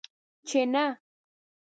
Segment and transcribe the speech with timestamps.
[0.47, 0.83] چې نه!